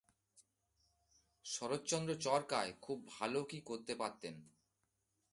[1.45, 4.35] শরৎচন্দ্র চরকায় খুব ভাল কি করতে পারতেন?